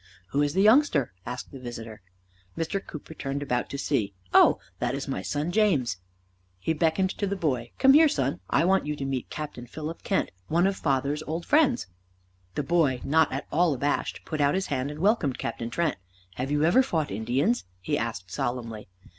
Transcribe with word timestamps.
"Who 0.29 0.41
is 0.41 0.55
the 0.55 0.63
youngster?" 0.63 1.13
asked 1.27 1.51
the 1.51 1.59
visitor. 1.59 2.01
Mr. 2.57 2.83
Cooper 2.83 3.13
turned 3.13 3.43
about 3.43 3.69
to 3.69 3.77
see. 3.77 4.15
"Oh, 4.33 4.57
that's 4.79 5.07
my 5.07 5.21
son 5.21 5.51
James." 5.51 5.97
He 6.57 6.73
beckoned 6.73 7.11
to 7.11 7.27
the 7.27 7.35
boy. 7.35 7.69
"Come 7.77 7.93
here, 7.93 8.09
son. 8.09 8.39
I 8.49 8.65
want 8.65 8.87
you 8.87 8.95
to 8.95 9.05
meet 9.05 9.29
Captain 9.29 9.67
Philip 9.67 10.01
Kent, 10.01 10.31
one 10.47 10.65
of 10.65 10.75
father's 10.75 11.21
old 11.27 11.45
friends." 11.45 11.85
The 12.55 12.63
boy, 12.63 13.01
not 13.03 13.31
at 13.31 13.45
all 13.51 13.75
abashed, 13.75 14.21
put 14.25 14.41
out 14.41 14.55
his 14.55 14.65
hand, 14.73 14.89
and 14.89 15.01
welcomed 15.01 15.37
Captain 15.37 15.69
Kent. 15.69 15.97
"Have 16.33 16.49
you 16.49 16.63
ever 16.63 16.81
fought 16.81 17.11
Indians?" 17.11 17.65
he 17.79 17.95
asked 17.95 18.31
solemnly. 18.31 18.87